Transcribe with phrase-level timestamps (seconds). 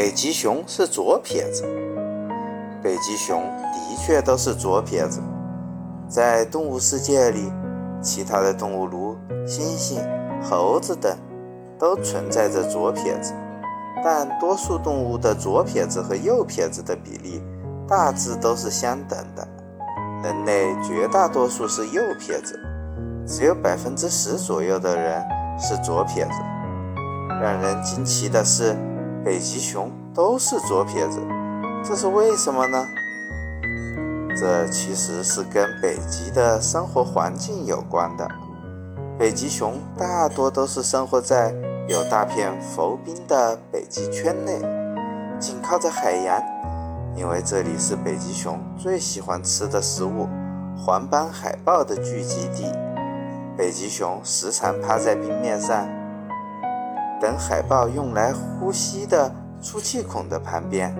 [0.00, 1.62] 北极熊是左撇子。
[2.82, 5.20] 北极熊的确都是左撇子。
[6.08, 7.52] 在动物世界里，
[8.00, 9.14] 其他的动物如
[9.46, 10.00] 猩猩、
[10.42, 11.14] 猴子等，
[11.78, 13.34] 都存在着左撇子，
[14.02, 17.42] 但多数动物的左撇子和右撇子的比例
[17.86, 19.46] 大致都是相等的。
[20.24, 22.58] 人类绝大多数是右撇子，
[23.26, 25.22] 只有百分之十左右的人
[25.58, 26.32] 是左撇子。
[27.42, 28.74] 让人惊奇的是，
[29.22, 31.20] 北极熊都是左撇子，
[31.84, 32.86] 这是为什么呢？
[34.34, 38.26] 这其实是跟北极的生活环境有关的。
[39.18, 41.54] 北极熊大多都是生活在
[41.86, 44.58] 有大片浮冰的北极圈内，
[45.38, 46.42] 紧靠着海洋，
[47.14, 50.26] 因为这里是北极熊最喜欢吃的食物——
[50.78, 52.72] 黄斑海豹的聚集地。
[53.54, 55.86] 北极熊时常趴在冰面上，
[57.20, 59.30] 等海豹用来呼吸的
[59.60, 60.94] 出气孔的旁边，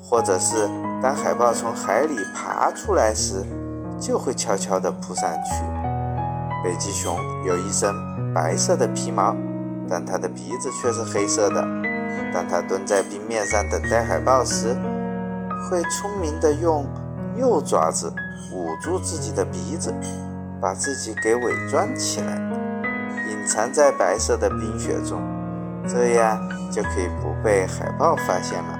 [0.00, 0.68] 或者是
[1.00, 3.46] 当海豹从海里爬出来时，
[4.00, 5.64] 就会悄悄地扑上去。
[6.64, 7.94] 北极熊有一身
[8.34, 9.36] 白色的皮毛，
[9.88, 11.62] 但它的鼻子却是黑色的。
[12.32, 14.74] 当它蹲在冰面上等待海豹时，
[15.70, 16.84] 会聪明地用
[17.36, 18.12] 右爪子
[18.52, 19.94] 捂住自己的鼻子，
[20.60, 22.40] 把自己给伪装起来，
[23.30, 25.22] 隐藏在白色的冰雪中，
[25.88, 26.38] 这样
[26.70, 28.78] 就可以不被海豹发现了。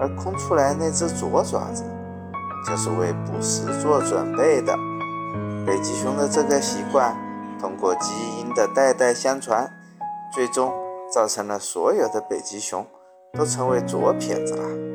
[0.00, 1.84] 而空出来那只左爪子，
[2.66, 4.76] 就是为捕食做准备的。
[5.66, 7.16] 北极熊的这个习惯，
[7.60, 9.70] 通过基因的代代相传，
[10.32, 10.72] 最终
[11.12, 12.86] 造成了所有的北极熊
[13.32, 14.93] 都成为左撇子了。